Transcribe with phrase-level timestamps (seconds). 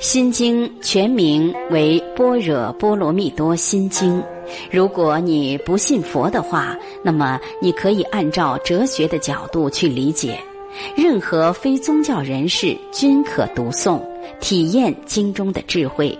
[0.00, 4.18] 心经全名为《般若波罗蜜多心经》。
[4.70, 6.74] 如果你不信佛的话，
[7.04, 10.40] 那么你可以按照哲学的角度去理解。
[10.96, 14.00] 任何非宗教人士均可读诵，
[14.40, 16.18] 体验经中的智慧。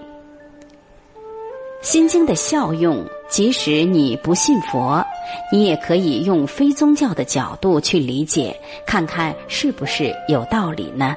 [1.81, 5.03] 心经的效用，即使你不信佛，
[5.51, 8.55] 你也可以用非宗教的角度去理解，
[8.87, 11.17] 看看是不是有道理呢？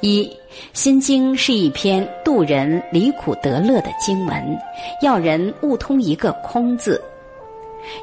[0.00, 0.24] 一，
[0.72, 4.58] 《心经》是一篇渡人离苦得乐的经文，
[5.02, 7.02] 要人悟通一个“空”字。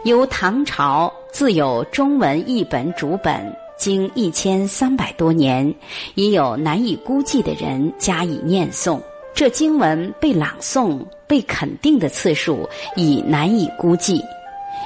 [0.04, 5.74] 由唐朝自有中文译本主本，经一千三百多年，
[6.16, 9.00] 已有难以估计的人加以念诵。
[9.36, 14.22] 这经文被朗诵、被肯定的次数已难以估计。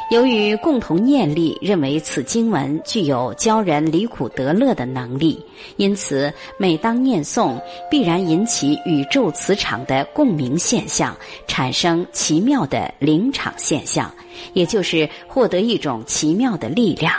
[0.09, 5.37] 由于共同念力认为此经文具有教人离苦得乐的能力，
[5.75, 11.13] 因此每当念诵，必然引起宇宙磁场的共鸣现象，
[11.45, 14.09] 产生奇妙的灵场现象，
[14.53, 17.13] 也就是获得一种奇妙的力量。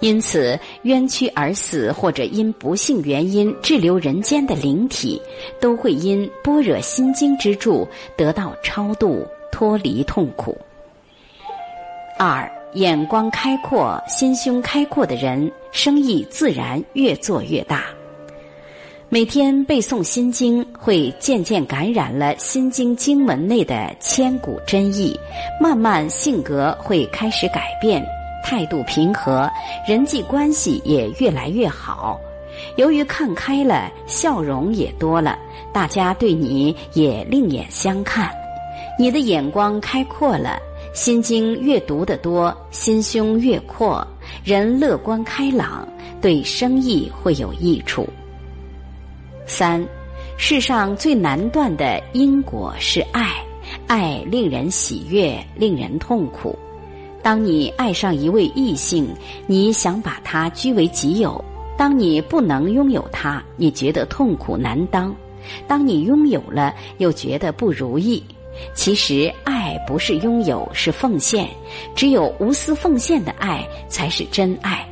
[0.00, 5.20] 因此，冤屈而死或者因不幸原因滞留人间的灵体，
[5.60, 10.56] 都会因般若心经之助得到超度，脱离痛苦。
[12.22, 17.84] 二眼光开阔、心胸开阔的人，生意自然越做越大。
[19.08, 25.18] 每天背诵心经，会渐渐感染了心经经文内的千古真意，
[25.58, 28.04] 慢慢性格会开始改变，
[28.44, 29.50] 态度平和，
[29.88, 32.20] 人际关系也越来越好。
[32.76, 35.38] 由于看开了，笑容也多了，
[35.72, 38.30] 大家对你也另眼相看，
[38.98, 40.60] 你的眼光开阔了。
[40.92, 44.04] 心经越读得多，心胸越阔，
[44.44, 45.86] 人乐观开朗，
[46.20, 48.08] 对生意会有益处。
[49.46, 49.86] 三，
[50.36, 53.36] 世上最难断的因果是爱，
[53.86, 56.58] 爱令人喜悦，令人痛苦。
[57.22, 59.08] 当你爱上一位异性，
[59.46, 61.42] 你想把他据为己有；
[61.78, 65.12] 当你不能拥有他，你觉得痛苦难当；
[65.68, 68.22] 当你拥有了，又觉得不如意。
[68.74, 71.48] 其实，爱不是拥有，是奉献。
[71.94, 74.86] 只有无私奉献的爱，才是真爱。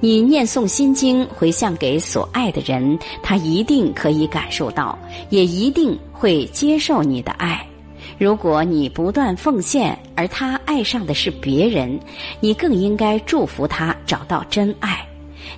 [0.00, 4.98] 你念诵心经，回向给所爱的人，他一定可以感受到，
[5.30, 7.66] 也一定会接受你的爱。
[8.18, 11.98] 如果你不断奉献，而他爱上的是别人，
[12.38, 15.06] 你更应该祝福他找到真爱。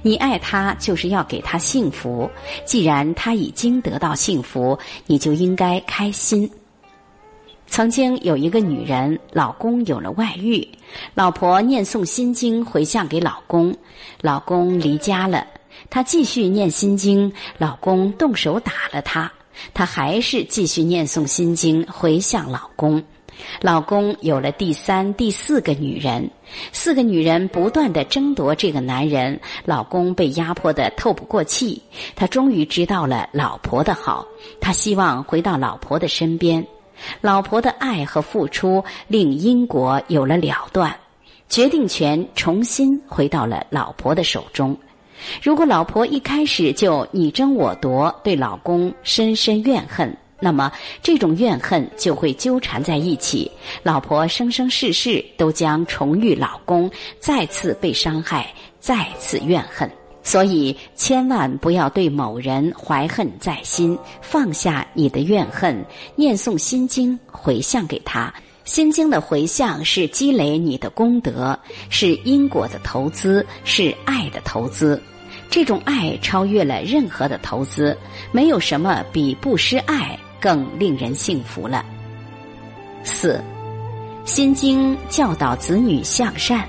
[0.02, 2.30] 你爱他，就是要给他幸福。
[2.64, 6.48] 既然他已经得到幸福，你就应该开心。
[7.66, 10.66] 曾经有一个女人，老公有了外遇，
[11.14, 13.74] 老婆念诵心经回向给老公，
[14.22, 15.46] 老公离家了，
[15.90, 19.30] 她继续念心经，老公动手打了她，
[19.74, 23.02] 她还是继续念诵心经回向老公，
[23.60, 26.30] 老公有了第三、第四个女人，
[26.72, 31.82] 四个女人不断的争夺这个男人，老公被压迫的透不过气，
[32.14, 34.24] 他终于知道了老婆的好，
[34.60, 36.66] 他希望回到老婆的身边。
[37.20, 40.94] 老婆的爱和付出令因果有了了断，
[41.48, 44.76] 决定权重新回到了老婆的手中。
[45.42, 50.70] 如果老婆一开始就你争我夺，对老公深深怨恨，那么
[51.02, 53.50] 这种怨恨就会纠缠在一起，
[53.82, 59.90] 老婆生生世世都将重遇老公，再次被伤害，再次怨恨。
[60.26, 68.34] 所以，千万不要对某人怀恨在心，放下你的怨恨，念诵心经，回向给他。
[68.64, 71.56] 心经的回向是积累你的功德，
[71.90, 75.00] 是因果的投资，是爱的投资。
[75.48, 77.96] 这种爱超越了任何的投资，
[78.32, 81.84] 没有什么比不失爱更令人幸福了。
[83.04, 83.40] 四，
[84.24, 86.66] 心经教导子女向善。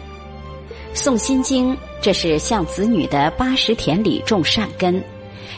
[0.93, 5.03] 诵心经，这是向子女的八十田里种善根。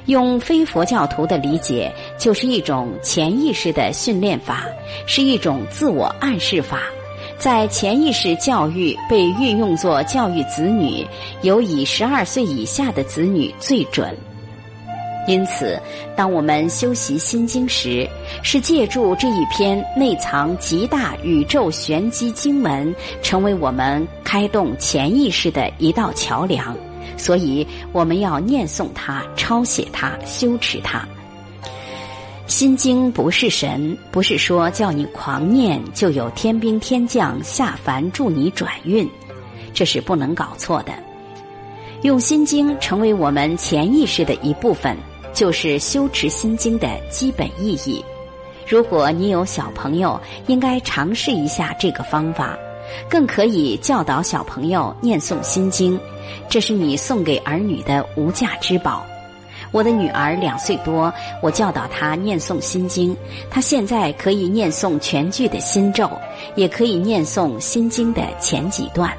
[0.05, 4.65] 用非佛教徒的理解，就是一种潜意识的训练法，
[5.05, 6.81] 是一种自我暗示法。
[7.37, 11.05] 在潜意识教育被运用作教育子女，
[11.41, 14.17] 尤以十二岁以下的子女最准。
[15.29, 15.79] 因此，
[16.15, 18.09] 当我们修习心经时，
[18.41, 26.75] 是借助这一篇内藏极大宇宙玄机经文，成为我们开动潜意识的一道桥梁。
[27.15, 31.07] 所以，我们要念诵它、抄写它、修持它。
[32.47, 39.07] 心经不是神，不是说叫你狂念就有天兵天将下凡助你转运，
[39.75, 40.91] 这是不能搞错的。
[42.01, 44.97] 用心经成为我们潜意识的一部分。
[45.33, 48.03] 就是修持心经的基本意义。
[48.67, 52.57] 如果你有小朋友，应该尝试一下这个方法，
[53.09, 55.99] 更可以教导小朋友念诵心经，
[56.47, 59.03] 这是你送给儿女的无价之宝。
[59.71, 63.15] 我的女儿两岁多，我教导她念诵心经，
[63.51, 66.09] 她现在可以念诵全句的心咒，
[66.55, 69.11] 也可以念诵心经的前几段。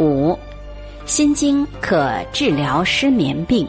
[0.00, 0.36] 五，
[1.08, 3.66] 心经可治疗失眠病。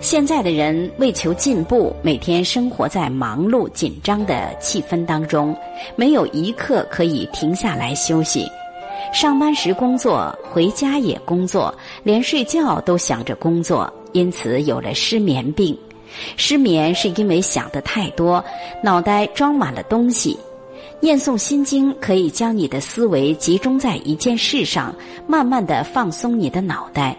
[0.00, 5.54] 现在的人为求进步，每天生活在忙碌紧张的气氛当中，
[5.96, 8.50] 没有一刻可以停下来休息。
[9.12, 11.72] 上班时工作，回家也工作，
[12.02, 15.78] 连睡觉都想着工作，因此有了失眠病。
[16.38, 18.42] 失眠是因为想的太多，
[18.82, 20.38] 脑袋装满了东西。
[21.00, 24.94] 念诵心经可以将你的思维集中在一件事上，
[25.26, 27.16] 慢慢的放松你的脑袋。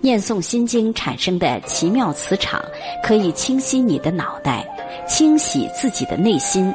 [0.00, 2.62] 念诵心经产生的奇妙磁场，
[3.02, 4.66] 可以清晰你的脑袋，
[5.08, 6.72] 清洗自己的内心。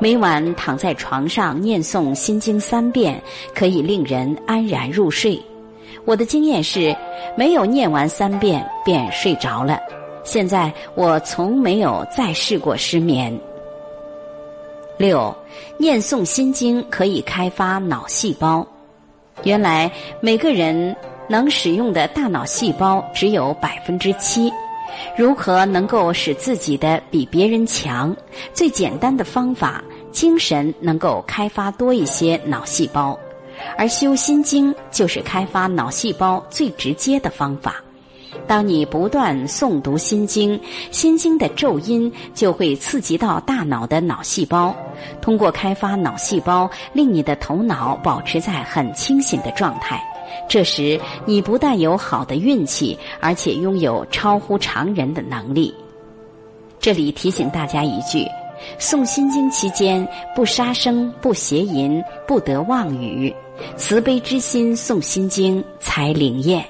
[0.00, 3.22] 每晚躺在床上念诵心经三遍，
[3.54, 5.40] 可以令人安然入睡。
[6.04, 6.94] 我的经验是，
[7.36, 9.78] 没有念完三遍便睡着了。
[10.24, 13.38] 现在我从没有再试过失眠。
[14.96, 15.34] 六，
[15.78, 18.66] 念诵心经可以开发脑细胞。
[19.44, 19.90] 原来
[20.20, 20.94] 每个人。
[21.28, 24.52] 能使用的大脑细胞只有百分之七，
[25.16, 28.14] 如何能够使自己的比别人强？
[28.52, 33.18] 最简单的方法，精神能够开发多一些脑细胞，
[33.78, 37.82] 而修心经就是开发脑细胞最直接的方法。
[38.46, 40.58] 当你不断诵读心经，
[40.90, 44.74] 心经的咒音就会刺激到大脑的脑细胞，
[45.20, 50.02] 通过开发脑细胞，令你的头脑保持在很清醒的状态。
[50.48, 55.72] 这时，你不但有好的运气，而且拥有超乎常人的能力。
[56.80, 58.26] 这里提醒大家一句：
[58.78, 63.32] 诵心经期间不杀生、不邪淫、不得妄语，
[63.76, 66.64] 慈悲之心诵心经才灵验。